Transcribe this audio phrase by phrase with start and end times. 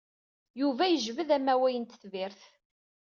[0.59, 2.41] Yuba yejbed amawaɣ n tetribt.